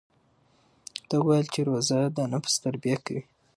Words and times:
ده 1.07 1.15
وویل 1.19 1.47
چې 1.53 1.59
روژه 1.69 1.99
د 2.17 2.19
نفس 2.33 2.53
تربیه 2.63 2.97
کوي. 3.05 3.23